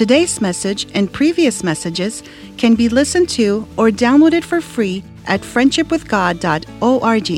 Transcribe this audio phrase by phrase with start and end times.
[0.00, 2.22] Today's message and previous messages
[2.56, 7.30] can be listened to or downloaded for free at friendshipwithgod.org.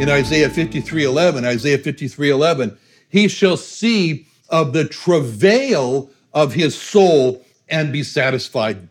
[0.00, 2.76] in Isaiah 53:11, Isaiah 53:11,
[3.08, 8.86] he shall see of the travail of his soul and be satisfied.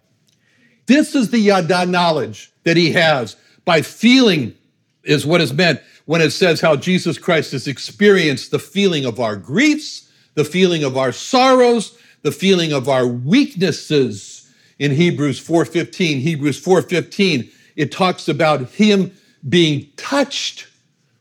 [0.88, 4.55] This is the yada knowledge that he has by feeling
[5.04, 9.20] is what is meant when it says how Jesus Christ has experienced the feeling of
[9.20, 14.50] our griefs, the feeling of our sorrows, the feeling of our weaknesses.
[14.80, 19.12] In Hebrews 4:15, Hebrews 4:15, it talks about him
[19.48, 20.68] being touched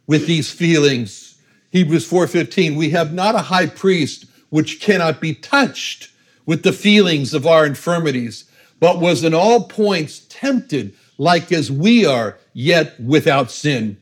[0.06, 1.34] with these feelings.
[1.70, 6.08] Hebrews 4:15, we have not a high priest which cannot be touched
[6.46, 8.44] with the feelings of our infirmities,
[8.80, 14.00] but was in all points tempted like as we are, yet without sin.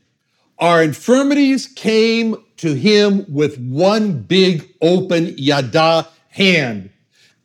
[0.57, 6.89] Our infirmities came to him with one big open yada hand,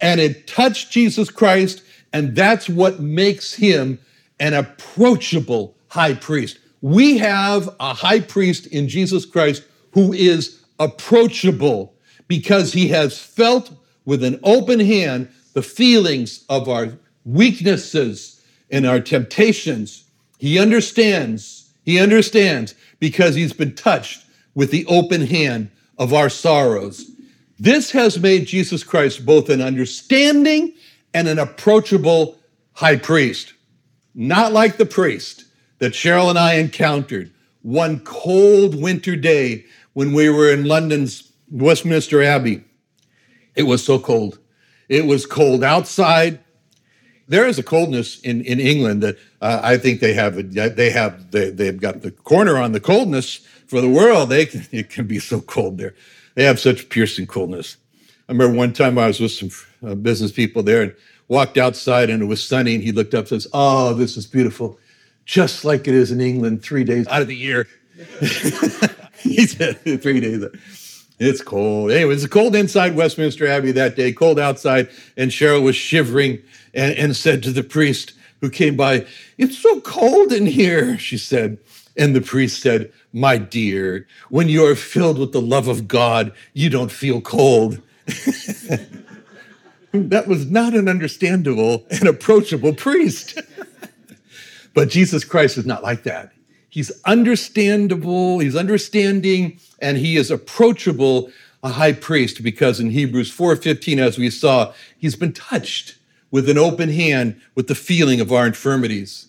[0.00, 1.82] and it touched Jesus Christ,
[2.12, 3.98] and that's what makes him
[4.40, 6.58] an approachable high priest.
[6.80, 9.62] We have a high priest in Jesus Christ
[9.92, 11.94] who is approachable
[12.26, 13.72] because he has felt
[14.04, 20.03] with an open hand the feelings of our weaknesses and our temptations.
[20.44, 27.10] He understands, he understands because he's been touched with the open hand of our sorrows.
[27.58, 30.74] This has made Jesus Christ both an understanding
[31.14, 32.38] and an approachable
[32.74, 33.54] high priest.
[34.14, 35.46] Not like the priest
[35.78, 37.32] that Cheryl and I encountered
[37.62, 42.62] one cold winter day when we were in London's Westminster Abbey.
[43.54, 44.38] It was so cold.
[44.90, 46.43] It was cold outside.
[47.28, 50.52] There is a coldness in, in England that uh, I think they have.
[50.52, 51.30] They have.
[51.30, 53.36] They, they've got the corner on the coldness
[53.66, 54.28] for the world.
[54.28, 55.94] They can, it can be so cold there.
[56.34, 57.76] They have such piercing coldness.
[58.28, 59.50] I remember one time I was with some
[59.86, 60.94] uh, business people there and
[61.28, 64.26] walked outside and it was sunny and he looked up and says, "Oh, this is
[64.26, 64.78] beautiful."
[65.24, 67.66] just like it is in England three days out of the year.
[69.18, 70.44] he said three days.
[71.18, 71.92] It's cold.
[71.92, 76.42] Anyway, it's cold inside Westminster Abbey that day, cold outside, and Cheryl was shivering
[76.74, 79.06] and, and said to the priest who came by,
[79.38, 81.58] It's so cold in here, she said.
[81.96, 86.32] And the priest said, My dear, when you are filled with the love of God,
[86.52, 87.80] you don't feel cold.
[89.92, 93.40] that was not an understandable and approachable priest.
[94.74, 96.32] But Jesus Christ is not like that.
[96.74, 101.30] He's understandable, he's understanding, and he is approachable,
[101.62, 105.94] a high priest, because in Hebrews 4:15, as we saw, he's been touched
[106.32, 109.26] with an open hand with the feeling of our infirmities.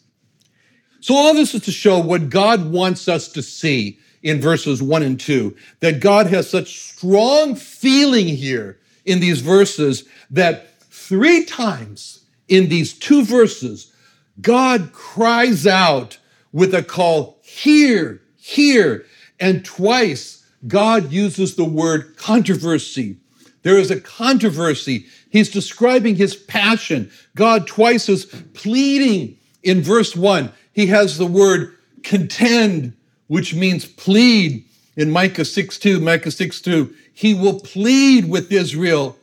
[1.01, 5.03] So all this is to show what God wants us to see in verses 1
[5.03, 12.21] and 2, that God has such strong feeling here in these verses that three times
[12.47, 13.93] in these two verses,
[14.41, 16.17] God cries out
[16.51, 19.05] with a call, here, here.
[19.39, 23.17] And twice, God uses the word controversy.
[23.63, 25.05] There is a controversy.
[25.29, 27.11] He's describing his passion.
[27.35, 30.51] God twice is pleading in verse one.
[30.73, 32.93] He has the word contend,
[33.27, 34.65] which means plead.
[34.97, 39.17] In Micah 6 2, Micah 6 2, he will plead with Israel.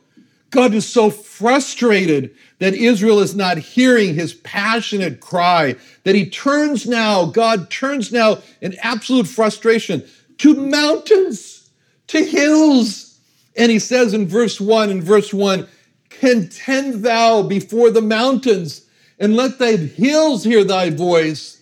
[0.49, 1.09] God is so
[1.43, 5.75] frustrated that Israel is not hearing his passionate cry,
[6.05, 10.05] that he turns now, God turns now in absolute frustration
[10.37, 11.69] to mountains,
[12.07, 13.19] to hills.
[13.57, 15.67] And he says in verse 1, in verse 1,
[16.09, 18.85] contend thou before the mountains
[19.19, 21.61] and let thy hills hear thy voice.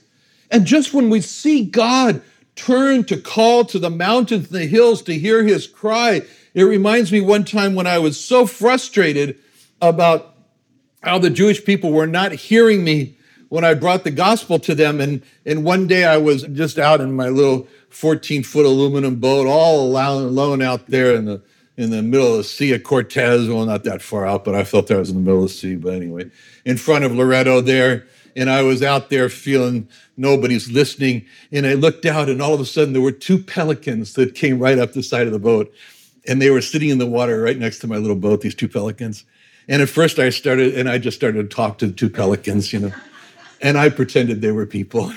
[0.51, 2.21] And just when we see God
[2.55, 6.21] turn to call to the mountains and the hills to hear his cry,
[6.53, 9.39] it reminds me one time when I was so frustrated
[9.81, 10.35] about
[11.03, 13.17] how the Jewish people were not hearing me
[13.49, 15.01] when I brought the gospel to them.
[15.01, 19.47] And, and one day I was just out in my little 14 foot aluminum boat,
[19.47, 21.41] all alone out there in the,
[21.75, 23.49] in the middle of the Sea of Cortez.
[23.49, 25.53] Well, not that far out, but I felt I was in the middle of the
[25.53, 25.75] sea.
[25.75, 26.31] But anyway,
[26.65, 28.07] in front of Loreto there.
[28.33, 31.25] And I was out there feeling nobody's listening.
[31.51, 34.57] And I looked out, and all of a sudden there were two pelicans that came
[34.59, 35.73] right up the side of the boat.
[36.25, 38.69] And they were sitting in the water right next to my little boat, these two
[38.69, 39.25] pelicans.
[39.67, 42.73] And at first I started, and I just started to talk to the two pelicans,
[42.73, 42.91] you know,
[43.61, 45.13] and I pretended they were people.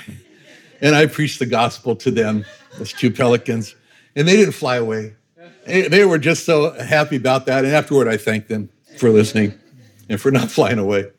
[0.81, 2.45] and I preached the gospel to them,
[2.77, 3.75] those two pelicans,
[4.15, 5.15] and they didn't fly away.
[5.65, 7.65] They were just so happy about that.
[7.65, 9.53] And afterward, I thanked them for listening
[10.09, 11.11] and for not flying away.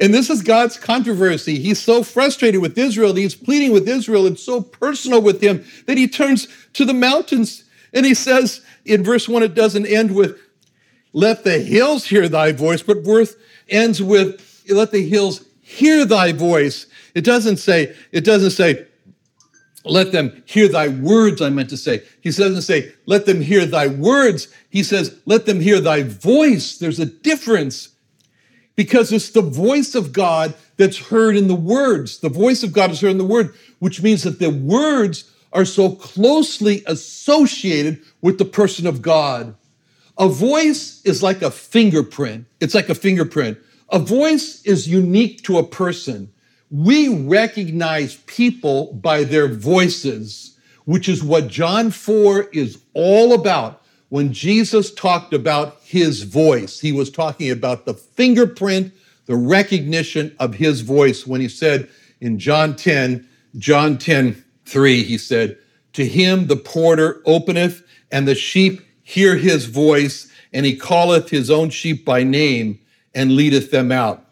[0.00, 1.58] And this is God's controversy.
[1.58, 4.26] He's so frustrated with Israel, he's pleading with Israel.
[4.26, 9.02] It's so personal with him that he turns to the mountains and he says in
[9.02, 10.38] verse 1, it doesn't end with,
[11.12, 13.34] let the hills hear thy voice, but verse
[13.68, 16.86] ends with, let the hills hear thy voice.
[17.14, 18.86] It doesn't say, it doesn't say,
[19.84, 22.02] let them hear thy words, I meant to say.
[22.20, 24.48] He doesn't say, let them hear thy words.
[24.70, 26.78] He says, let them hear thy voice.
[26.78, 27.90] There's a difference
[28.76, 32.20] because it's the voice of God that's heard in the words.
[32.20, 35.64] The voice of God is heard in the word, which means that the words are
[35.64, 39.54] so closely associated with the person of God.
[40.18, 42.46] A voice is like a fingerprint.
[42.60, 43.58] It's like a fingerprint.
[43.90, 46.32] A voice is unique to a person.
[46.70, 53.82] We recognize people by their voices, which is what John 4 is all about.
[54.08, 58.92] When Jesus talked about his voice, he was talking about the fingerprint,
[59.26, 61.88] the recognition of his voice when he said
[62.20, 63.26] in John 10,
[63.56, 65.58] John 10, 3, he said,
[65.92, 71.50] To him the porter openeth, and the sheep hear his voice, and he calleth his
[71.50, 72.78] own sheep by name
[73.14, 74.22] and leadeth them out.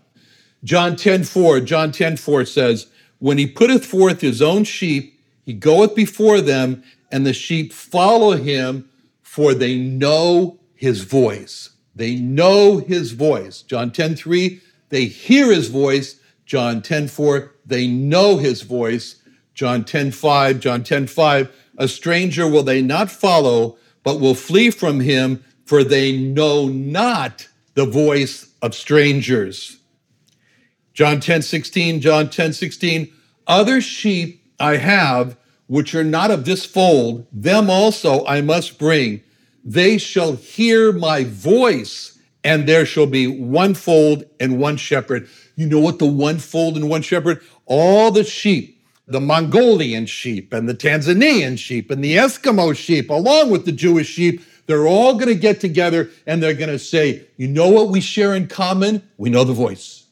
[0.65, 2.89] John 10, 4, John 10, 4 says,
[3.19, 8.33] When he putteth forth his own sheep, he goeth before them, and the sheep follow
[8.37, 8.87] him,
[9.23, 11.71] for they know his voice.
[11.95, 13.63] They know his voice.
[13.63, 16.21] John 10, 3, they hear his voice.
[16.45, 19.23] John 10, 4, they know his voice.
[19.55, 24.71] John 10 5, John 10 5, a stranger will they not follow, but will flee
[24.71, 29.79] from him, for they know not the voice of strangers.
[30.95, 33.13] John 10 16, John 10 16,
[33.49, 35.37] other sheep I have
[35.67, 39.23] which are not of this fold, them also I must bring.
[39.65, 45.29] They shall hear my voice, and there shall be one fold and one shepherd.
[45.57, 47.43] You know what the one fold and one shepherd?
[47.67, 48.76] All the sheep
[49.07, 54.09] the Mongolian sheep and the Tanzanian sheep and the Eskimo sheep, along with the Jewish
[54.09, 57.91] sheep, they're all going to get together and they're going to say, You know what
[57.91, 59.09] we share in common?
[59.17, 60.07] We know the voice.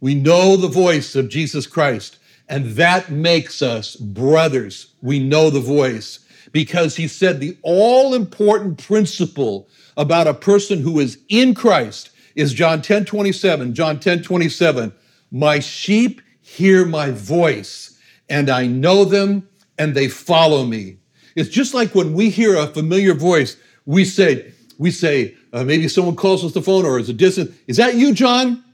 [0.00, 2.18] We know the voice of Jesus Christ.
[2.48, 4.94] And that makes us brothers.
[5.02, 6.20] We know the voice
[6.52, 12.52] because he said the all important principle about a person who is in Christ is
[12.52, 13.74] John 10 27.
[13.74, 14.92] John 10 27.
[15.32, 17.95] My sheep hear my voice
[18.28, 20.98] and I know them and they follow me.
[21.34, 25.88] It's just like when we hear a familiar voice, we say, we say, uh, maybe
[25.88, 28.64] someone calls us the phone or is a distant, is that you, John?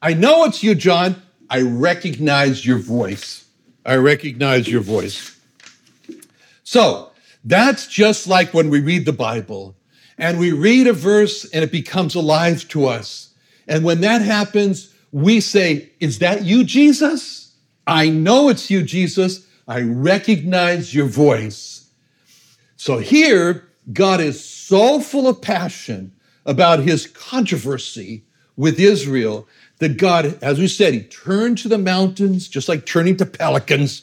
[0.00, 1.20] I know it's you, John.
[1.48, 3.46] I recognize your voice.
[3.84, 5.38] I recognize your voice.
[6.64, 7.10] So
[7.44, 9.74] that's just like when we read the Bible
[10.18, 13.34] and we read a verse and it becomes alive to us.
[13.66, 17.41] And when that happens, we say, Is that you, Jesus?
[17.86, 19.46] I know it's you, Jesus.
[19.66, 21.90] I recognize your voice.
[22.76, 26.12] So here, God is so full of passion
[26.44, 28.24] about his controversy
[28.56, 29.48] with Israel
[29.78, 34.02] that God, as we said, he turned to the mountains, just like turning to pelicans,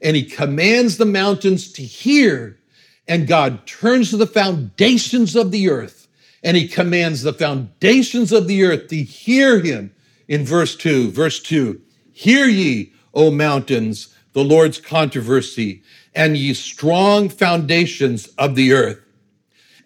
[0.00, 2.58] and he commands the mountains to hear.
[3.08, 6.06] And God turns to the foundations of the earth,
[6.42, 9.92] and he commands the foundations of the earth to hear him
[10.28, 11.10] in verse 2.
[11.10, 11.80] Verse 2
[12.12, 15.82] Hear ye, O mountains, the Lord's controversy,
[16.14, 19.00] and ye strong foundations of the earth.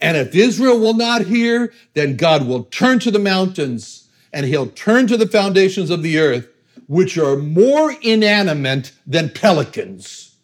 [0.01, 4.69] And if Israel will not hear, then God will turn to the mountains and he'll
[4.69, 6.49] turn to the foundations of the earth,
[6.87, 10.37] which are more inanimate than pelicans.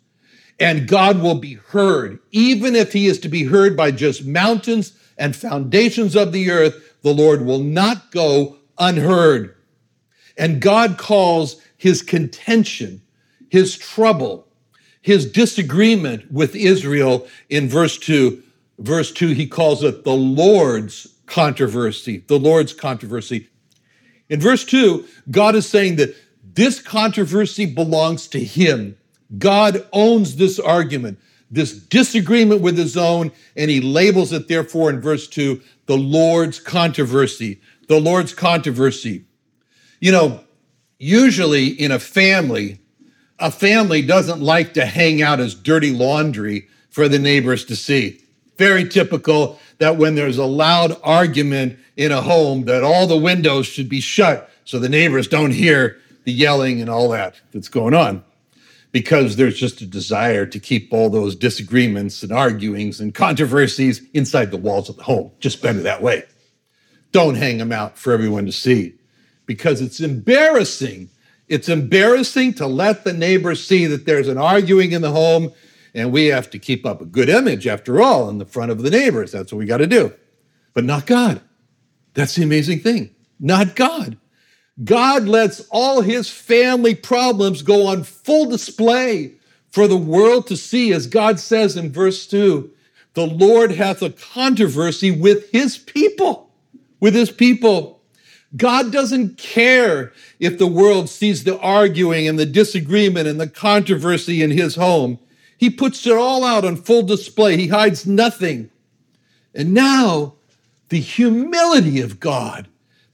[0.60, 4.92] And God will be heard, even if he is to be heard by just mountains
[5.16, 9.54] and foundations of the earth, the Lord will not go unheard.
[10.36, 13.00] And God calls his contention,
[13.48, 14.46] his trouble,
[15.00, 18.42] his disagreement with Israel in verse 2.
[18.80, 23.48] Verse 2, he calls it the Lord's controversy, the Lord's controversy.
[24.28, 26.14] In verse 2, God is saying that
[26.54, 28.96] this controversy belongs to him.
[29.38, 31.18] God owns this argument,
[31.50, 36.60] this disagreement with his own, and he labels it, therefore, in verse 2, the Lord's
[36.60, 37.60] controversy.
[37.88, 39.24] The Lord's controversy.
[40.00, 40.44] You know,
[40.98, 42.80] usually in a family,
[43.38, 48.20] a family doesn't like to hang out as dirty laundry for the neighbors to see.
[48.56, 53.66] Very typical that when there's a loud argument in a home that all the windows
[53.66, 57.94] should be shut so the neighbors don't hear the yelling and all that that's going
[57.94, 58.24] on
[58.90, 64.50] because there's just a desire to keep all those disagreements and arguings and controversies inside
[64.50, 65.30] the walls of the home.
[65.38, 66.24] Just better that way.
[67.12, 68.98] Don't hang them out for everyone to see
[69.48, 71.08] because it's embarrassing.
[71.48, 75.52] It's embarrassing to let the neighbors see that there's an arguing in the home,
[75.94, 78.82] and we have to keep up a good image after all in the front of
[78.82, 79.32] the neighbors.
[79.32, 80.12] That's what we got to do.
[80.74, 81.40] But not God.
[82.14, 83.14] That's the amazing thing.
[83.40, 84.18] Not God.
[84.84, 89.34] God lets all his family problems go on full display
[89.70, 92.70] for the world to see, as God says in verse 2
[93.14, 96.52] the Lord hath a controversy with his people.
[97.00, 97.97] With his people.
[98.56, 104.42] God doesn't care if the world sees the arguing and the disagreement and the controversy
[104.42, 105.18] in his home.
[105.58, 108.70] He puts it all out on full display, he hides nothing.
[109.54, 110.34] And now,
[110.88, 112.68] the humility of God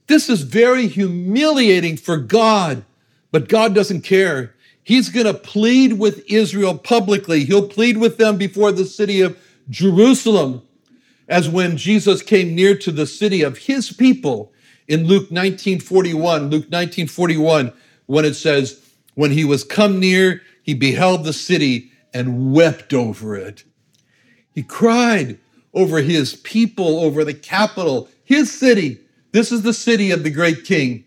[0.07, 2.83] this is very humiliating for God,
[3.31, 4.53] but God doesn't care.
[4.83, 7.43] He's going to plead with Israel publicly.
[7.43, 9.37] He'll plead with them before the city of
[9.69, 10.61] Jerusalem,
[11.27, 14.51] as when Jesus came near to the city of his people
[14.87, 16.43] in Luke 1941.
[16.43, 17.73] Luke 1941,
[18.05, 18.83] when it says,
[19.15, 23.63] When he was come near, he beheld the city and wept over it.
[24.51, 25.37] He cried
[25.73, 29.01] over his people, over the capital, his city.
[29.31, 31.03] This is the city of the great king.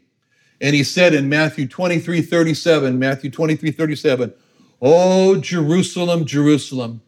[0.60, 4.34] And he said in Matthew 23 37, Matthew 23 37,
[4.82, 7.00] O Jerusalem, Jerusalem,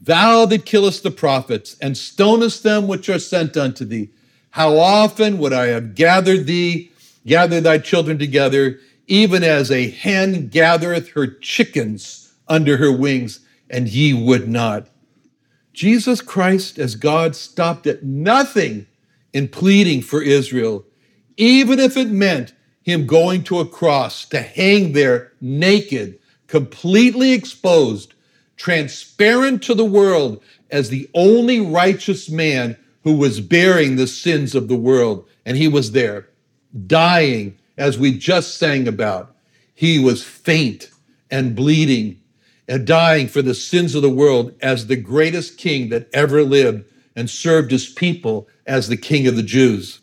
[0.00, 4.10] thou that killest the prophets and stonest them which are sent unto thee,
[4.50, 6.90] how often would I have gathered thee,
[7.26, 13.88] gathered thy children together, even as a hen gathereth her chickens under her wings, and
[13.88, 14.88] ye would not.
[15.72, 18.86] Jesus Christ, as God, stopped at nothing
[19.32, 20.84] in pleading for Israel,
[21.36, 28.14] even if it meant him going to a cross to hang there naked, completely exposed,
[28.56, 32.76] transparent to the world as the only righteous man
[33.06, 35.24] who was bearing the sins of the world.
[35.44, 36.28] And he was there,
[36.88, 39.32] dying, as we just sang about.
[39.74, 40.90] He was faint
[41.30, 42.20] and bleeding
[42.66, 46.90] and dying for the sins of the world as the greatest king that ever lived
[47.14, 50.00] and served his people as the king of the Jews.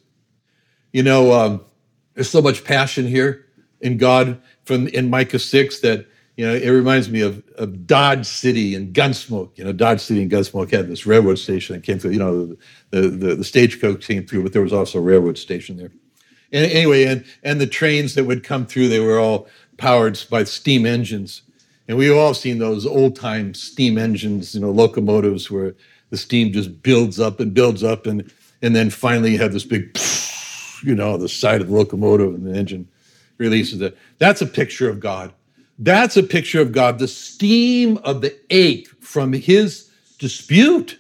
[0.94, 1.66] You know, um,
[2.14, 3.46] there's so much passion here
[3.82, 8.26] in God from in Micah 6 that, you know, it reminds me of, of Dodge
[8.26, 9.56] City and Gunsmoke.
[9.58, 12.56] You know, Dodge City and Gunsmoke had this railroad station that came through, you know,
[12.90, 15.92] the, the, the stagecoach came through, but there was also a railroad station there.
[16.52, 19.48] And anyway, and, and the trains that would come through, they were all
[19.78, 21.44] powered by steam engines.
[21.88, 25.76] And we've all seen those old time steam engines, you know, locomotives where
[26.10, 29.66] the steam just builds up and builds up and and then finally you have this
[29.66, 29.98] big,
[30.84, 32.88] you know, the side of the locomotive and the engine
[33.38, 33.98] releases it.
[34.20, 35.34] That's a picture of God.
[35.80, 37.00] That's a picture of God.
[37.00, 39.90] The steam of the ache from his
[40.20, 41.00] dispute,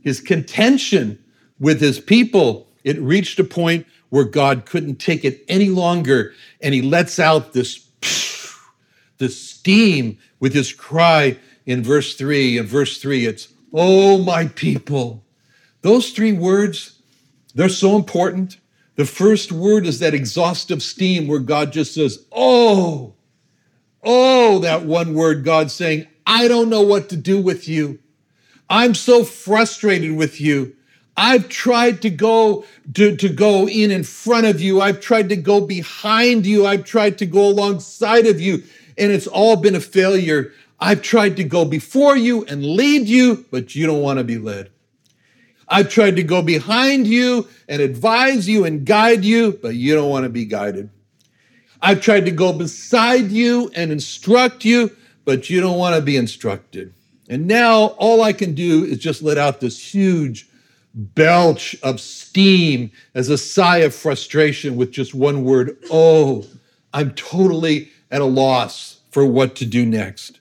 [0.00, 1.22] his contention
[1.58, 6.74] with his people, it reached a point where God couldn't take it any longer, and
[6.74, 7.88] he lets out this,
[9.18, 12.58] this steam with his cry in verse 3.
[12.58, 15.24] In verse 3, it's, Oh, my people,
[15.80, 17.00] those three words,
[17.54, 18.58] they're so important.
[18.96, 23.14] The first word is that exhaustive steam where God just says, Oh,
[24.02, 27.98] oh, that one word, God saying, I don't know what to do with you.
[28.68, 30.76] I'm so frustrated with you.
[31.16, 34.80] I've tried to go to, to go in in front of you.
[34.80, 36.66] I've tried to go behind you.
[36.66, 38.62] I've tried to go alongside of you,
[38.96, 40.52] and it's all been a failure.
[40.80, 44.38] I've tried to go before you and lead you, but you don't want to be
[44.38, 44.70] led.
[45.68, 50.10] I've tried to go behind you and advise you and guide you, but you don't
[50.10, 50.90] want to be guided.
[51.84, 56.16] I've tried to go beside you and instruct you, but you don't want to be
[56.16, 56.94] instructed.
[57.28, 60.48] And now all I can do is just let out this huge
[60.94, 66.46] belch of steam as a sigh of frustration with just one word Oh,
[66.94, 70.38] I'm totally at a loss for what to do next.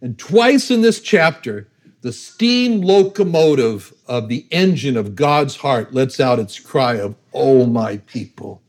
[0.00, 1.68] And twice in this chapter,
[2.00, 7.66] the steam locomotive of the engine of God's heart lets out its cry of, Oh,
[7.66, 8.62] my people.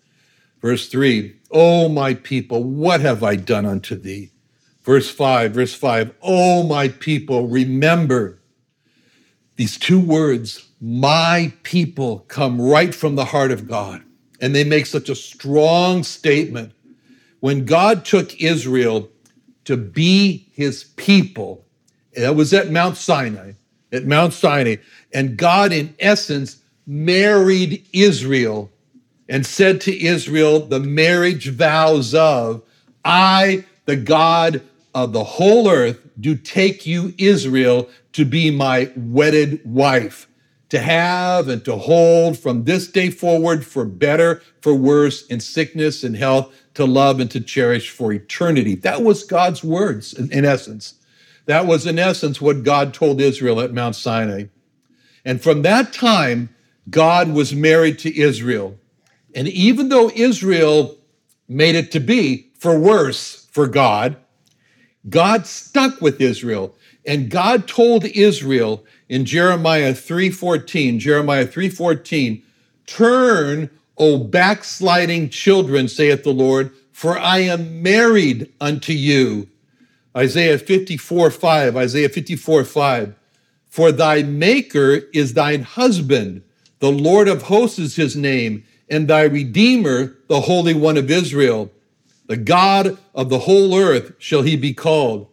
[0.67, 4.31] Verse 3 O my people, what have I done unto thee?
[4.83, 8.41] Verse 5, verse 5 O my people, remember.
[9.55, 14.03] These two words, my people, come right from the heart of God.
[14.41, 16.73] And they make such a strong statement.
[17.39, 19.07] When God took Israel
[19.63, 21.65] to be his people,
[22.13, 23.53] that was at Mount Sinai,
[23.93, 24.75] at Mount Sinai.
[25.13, 28.69] And God, in essence, married Israel
[29.29, 32.63] and said to Israel the marriage vows of,
[33.03, 34.61] I, the God
[34.93, 40.27] of the whole earth, do take you, Israel, to be my wedded wife,
[40.69, 46.03] to have and to hold from this day forward for better, for worse, in sickness
[46.03, 48.75] and health, to love and to cherish for eternity.
[48.75, 50.95] That was God's words, in, in essence.
[51.45, 54.45] That was, in essence, what God told Israel at Mount Sinai.
[55.23, 56.49] And from that time,
[56.89, 58.77] God was married to Israel.
[59.35, 60.97] And even though Israel
[61.47, 64.17] made it to be for worse for God,
[65.09, 66.75] God stuck with Israel.
[67.05, 72.43] And God told Israel in Jeremiah 3:14, Jeremiah 3:14,
[72.85, 79.47] "Turn, O backsliding children, saith the Lord, for I am married unto you."
[80.15, 83.13] Isaiah 54, 5, Isaiah 54, 5.
[83.69, 86.41] For thy maker is thine husband,
[86.79, 91.71] the Lord of hosts is his name, and thy Redeemer, the Holy One of Israel.
[92.27, 95.27] The God of the whole earth shall he be called.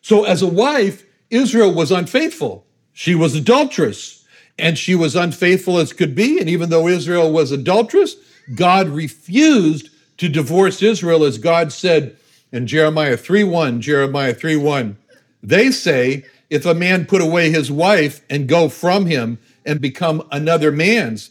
[0.00, 2.66] So, as a wife, Israel was unfaithful.
[2.92, 4.24] She was adulterous,
[4.58, 6.38] and she was unfaithful as could be.
[6.38, 8.16] And even though Israel was adulterous,
[8.54, 12.16] God refused to divorce Israel, as God said
[12.52, 13.80] in Jeremiah 3 1.
[13.80, 14.96] Jeremiah 3 1.
[15.42, 20.26] They say, if a man put away his wife and go from him and become
[20.30, 21.30] another man's,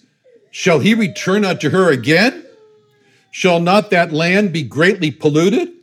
[0.58, 2.46] Shall he return unto her again?
[3.30, 5.74] Shall not that land be greatly polluted?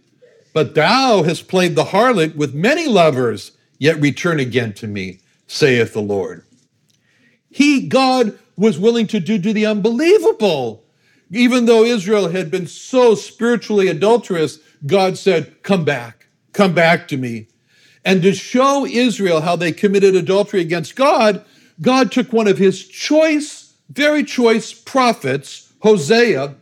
[0.54, 5.92] But thou hast played the harlot with many lovers, yet return again to me, saith
[5.92, 6.46] the Lord.
[7.50, 10.82] He, God, was willing to do, do the unbelievable.
[11.30, 17.18] Even though Israel had been so spiritually adulterous, God said, Come back, come back to
[17.18, 17.46] me.
[18.06, 21.44] And to show Israel how they committed adultery against God,
[21.82, 26.54] God took one of his choice very choice prophets, Hosea,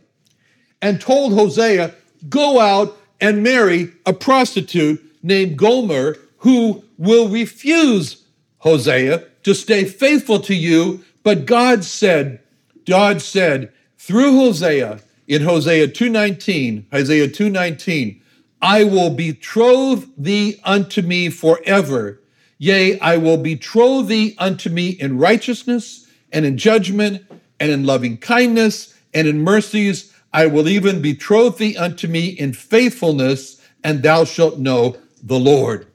[0.81, 1.93] and told Hosea,
[2.29, 8.23] Go out and marry a prostitute named Gomer who will refuse
[8.59, 11.03] Hosea to stay faithful to you.
[11.23, 12.39] But God said,
[12.85, 18.21] God said through Hosea in Hosea 2:19, Hosea 2:19,
[18.61, 22.19] I will betroth thee unto me forever.
[22.57, 26.00] Yea, I will betroth thee unto me in righteousness
[26.31, 27.25] and in judgment
[27.59, 30.13] and in loving kindness and in mercies.
[30.33, 35.87] I will even betroth thee unto me in faithfulness, and thou shalt know the Lord.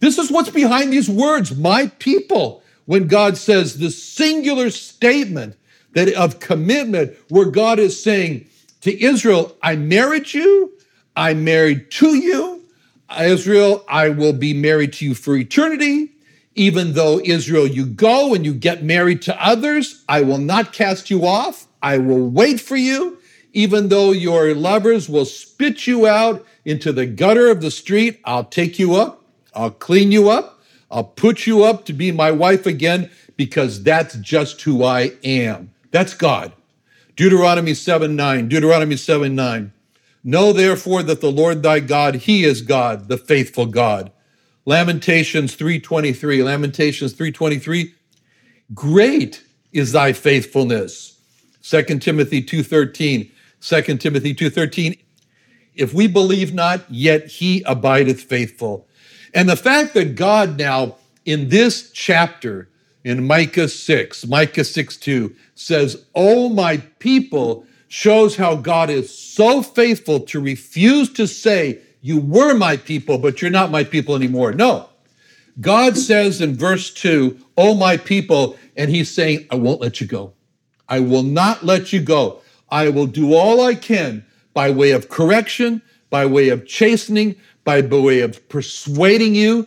[0.00, 2.62] This is what's behind these words, my people.
[2.86, 5.56] When God says the singular statement
[5.92, 8.48] that of commitment, where God is saying
[8.80, 10.72] to Israel, I married you,
[11.14, 12.64] I married to you.
[13.18, 16.12] Israel, I will be married to you for eternity.
[16.54, 21.10] Even though Israel, you go and you get married to others, I will not cast
[21.10, 21.66] you off.
[21.82, 23.18] I will wait for you.
[23.52, 28.44] Even though your lovers will spit you out into the gutter of the street, I'll
[28.44, 29.24] take you up.
[29.54, 30.60] I'll clean you up.
[30.90, 35.72] I'll put you up to be my wife again because that's just who I am.
[35.92, 36.52] That's God.
[37.16, 38.48] Deuteronomy 7 9.
[38.48, 39.72] Deuteronomy 7 9.
[40.22, 44.12] Know therefore that the Lord thy God, he is God, the faithful God
[44.66, 47.92] Lamentations 3:23, Lamentations 3:23,
[48.74, 49.42] great
[49.72, 51.18] is thy faithfulness.
[51.62, 54.96] 2 Timothy 2:13, 2 Timothy 2:13,
[55.74, 58.86] if we believe not, yet he abideth faithful.
[59.32, 62.68] And the fact that God now in this chapter
[63.04, 69.62] in Micah 6, Micah 6 2 says, Oh, my people, shows how God is so
[69.62, 74.52] faithful to refuse to say, you were my people, but you're not my people anymore.
[74.52, 74.88] No.
[75.60, 80.06] God says in verse 2, Oh, my people, and he's saying, I won't let you
[80.06, 80.32] go.
[80.88, 82.40] I will not let you go.
[82.70, 87.80] I will do all I can by way of correction, by way of chastening, by
[87.82, 89.66] way of persuading you.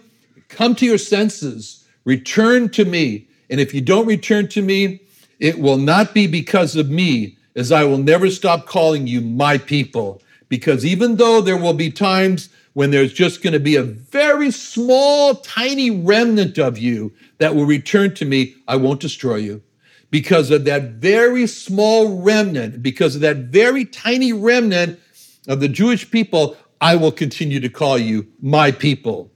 [0.49, 3.27] Come to your senses, return to me.
[3.49, 5.01] And if you don't return to me,
[5.39, 9.57] it will not be because of me, as I will never stop calling you my
[9.57, 10.21] people
[10.53, 14.51] because even though there will be times when there's just going to be a very
[14.51, 19.63] small, tiny remnant of you that will return to me, I won't destroy you
[20.11, 24.99] because of that very small remnant, because of that very tiny remnant
[25.47, 29.31] of the Jewish people, I will continue to call you my people.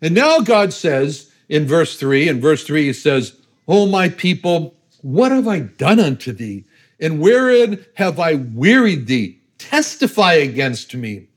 [0.00, 3.36] And now God says in verse 3, in verse 3, he says,
[3.68, 6.64] Oh, my people, what have I done unto thee?
[6.98, 9.42] And wherein have I wearied thee?
[9.58, 11.28] Testify against me.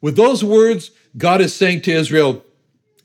[0.00, 2.44] With those words, God is saying to Israel,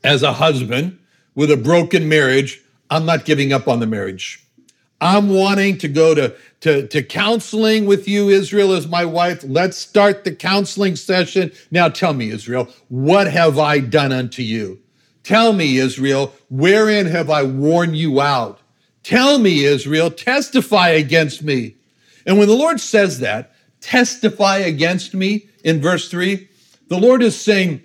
[0.04, 1.00] as a husband
[1.36, 4.44] with a broken marriage, I'm not giving up on the marriage.
[5.02, 9.44] I'm wanting to go to, to, to counseling with you, Israel, as my wife.
[9.44, 11.52] Let's start the counseling session.
[11.72, 14.80] Now tell me, Israel, what have I done unto you?
[15.24, 18.60] Tell me, Israel, wherein have I worn you out?
[19.04, 21.76] Tell me, Israel, testify against me.
[22.26, 23.49] And when the Lord says that,
[23.82, 26.48] testify against me in verse 3,
[26.88, 27.82] the Lord is saying,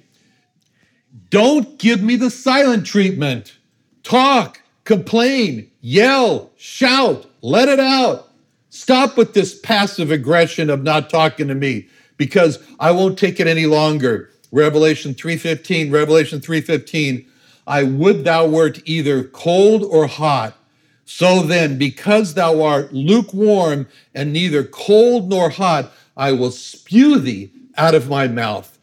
[1.30, 3.57] don't give me the silent treatment.
[4.02, 8.30] Talk, complain, yell, shout, let it out.
[8.70, 13.46] Stop with this passive aggression of not talking to me because I won't take it
[13.46, 14.30] any longer.
[14.50, 17.26] Revelation 3:15, Revelation 3:15,
[17.66, 20.57] I would thou wert either cold or hot.
[21.04, 27.50] So then, because thou art lukewarm and neither cold nor hot, I will spew thee
[27.76, 28.78] out of my mouth.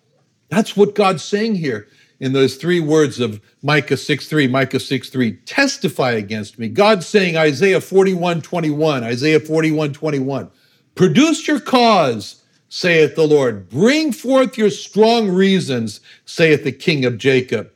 [0.49, 1.87] That's what God's saying here
[2.19, 6.67] in those three words of Micah 6:3, Micah 6:3, testify against me.
[6.67, 10.51] God's saying Isaiah 41:21, Isaiah 41:21,
[10.93, 13.69] produce your cause, saith the Lord.
[13.69, 17.71] Bring forth your strong reasons, saith the King of Jacob.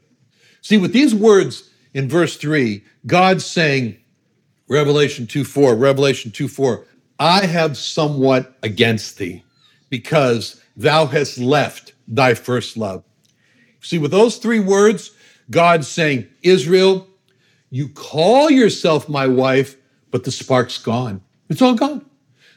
[0.62, 3.98] See, with these words in verse 3, God's saying,
[4.68, 6.86] Revelation 2 4, Revelation 2 4,
[7.20, 9.44] I have somewhat against thee,
[9.90, 13.04] because thou hast left thy first love.
[13.82, 15.12] See, with those three words,
[15.52, 17.08] God's saying, Israel,
[17.70, 19.76] you call yourself my wife,
[20.12, 21.22] but the spark's gone.
[21.50, 22.06] It's all gone.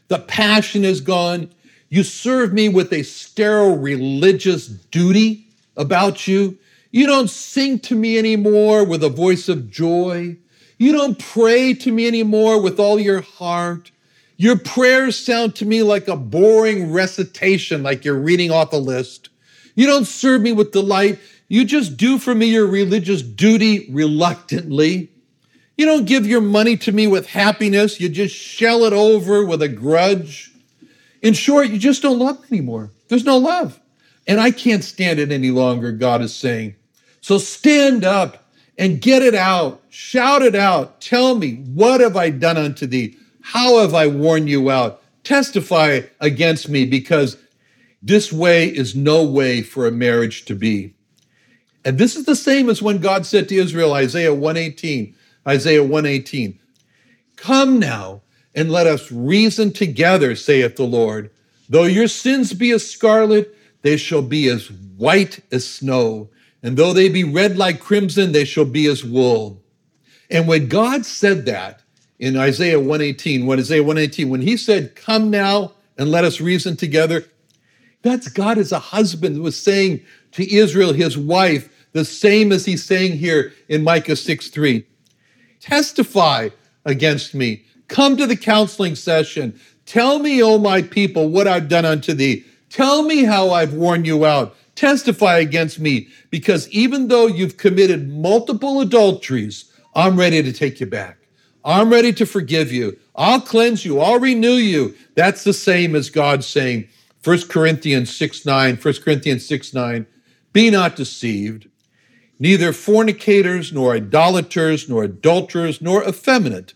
[0.09, 1.51] The passion is gone.
[1.90, 6.59] You serve me with a sterile religious duty about you.
[6.90, 10.38] You don't sing to me anymore with a voice of joy.
[10.79, 13.91] You don't pray to me anymore with all your heart.
[14.37, 19.31] Your prayers sound to me like a boring recitation, like you're reading off a list.
[19.75, 21.19] You don't serve me with delight.
[21.49, 25.11] You just do for me your religious duty reluctantly.
[25.77, 28.01] You don't give your money to me with happiness.
[28.01, 30.53] You just shell it over with a grudge.
[31.23, 32.91] In short, you just don't love anymore.
[33.09, 33.81] There's no love.
[34.27, 36.77] And I can't stand it any longer, God is saying.
[37.21, 39.83] So stand up and get it out.
[40.01, 41.01] Shout it out.
[41.01, 43.17] Tell me, what have I done unto thee?
[43.41, 45.03] How have I worn you out?
[45.25, 47.37] Testify against me because
[48.01, 50.95] this way is no way for a marriage to be.
[51.85, 55.17] And this is the same as when God said to Israel, Isaiah 118,
[55.49, 56.61] Isaiah 118,
[57.35, 58.23] Come now
[58.55, 61.29] and let us reason together, saith the Lord.
[61.69, 66.31] Though your sins be as scarlet, they shall be as white as snow.
[66.63, 69.65] And though they be red like crimson, they shall be as wool.
[70.31, 71.83] And when God said that
[72.19, 76.77] in Isaiah 118, when Isaiah 118, when he said, Come now and let us reason
[76.77, 77.25] together,
[78.03, 80.01] that's God as a husband was saying
[80.33, 84.85] to Israel, his wife, the same as he's saying here in Micah 6 3.
[85.61, 86.51] Testify
[86.85, 87.64] against me.
[87.88, 89.59] Come to the counseling session.
[89.87, 92.45] Tell me, O my people, what I've done unto thee.
[92.69, 94.55] Tell me how I've worn you out.
[94.75, 100.87] Testify against me, because even though you've committed multiple adulteries, I'm ready to take you
[100.87, 101.19] back.
[101.65, 102.97] I'm ready to forgive you.
[103.17, 103.99] I'll cleanse you.
[103.99, 104.95] I'll renew you.
[105.17, 106.89] That's the same as God saying,
[107.25, 110.07] 1 Corinthians 6 9, 1 Corinthians 6 9,
[110.53, 111.69] be not deceived.
[112.39, 116.75] Neither fornicators, nor idolaters, nor adulterers, nor effeminate,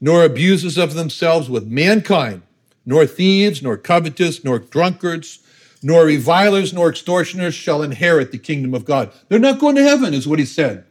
[0.00, 2.40] nor abusers of themselves with mankind,
[2.86, 5.40] nor thieves, nor covetous, nor drunkards,
[5.82, 9.12] nor revilers, nor extortioners shall inherit the kingdom of God.
[9.28, 10.86] They're not going to heaven, is what he said.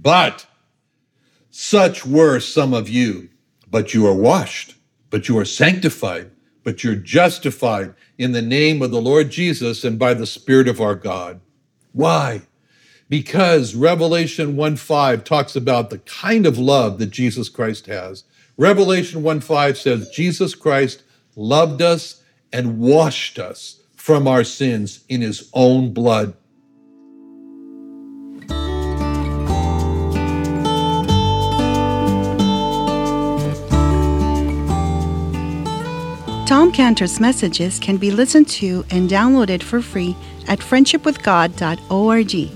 [0.00, 0.44] But
[1.60, 3.28] such were some of you.
[3.68, 4.76] But you are washed,
[5.10, 6.30] but you are sanctified,
[6.62, 10.80] but you're justified in the name of the Lord Jesus and by the Spirit of
[10.80, 11.40] our God.
[11.92, 12.42] Why?
[13.08, 18.22] Because Revelation 1 5 talks about the kind of love that Jesus Christ has.
[18.56, 21.02] Revelation 1 5 says, Jesus Christ
[21.34, 26.34] loved us and washed us from our sins in his own blood.
[36.48, 40.16] Tom Cantor's messages can be listened to and downloaded for free
[40.48, 42.50] at friendshipwithgod.org.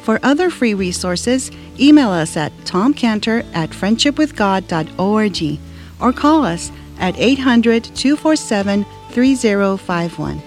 [0.00, 5.58] For other free resources, Email us at tomcantor at friendshipwithgod.org
[6.00, 10.42] or call us at 800 247 3051.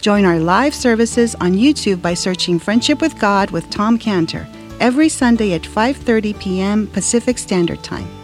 [0.00, 4.46] Join our live services on YouTube by searching Friendship with God with Tom Cantor
[4.80, 6.86] every Sunday at 5:30 p.m.
[6.88, 8.23] Pacific Standard Time.